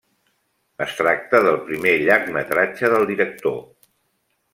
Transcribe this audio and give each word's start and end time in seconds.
Es 0.85 0.95
tracta 1.01 1.41
del 1.47 1.59
primer 1.67 1.93
llargmetratge 2.05 2.91
del 2.95 3.05
director. 3.11 3.61